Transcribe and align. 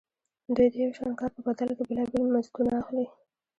دوی 0.55 0.67
د 0.73 0.75
یو 0.83 0.91
شان 0.97 1.11
کار 1.19 1.29
په 1.35 1.41
بدل 1.47 1.69
کې 1.77 1.83
بېلابېل 1.89 2.25
مزدونه 2.35 2.71
اخلي 2.81 3.05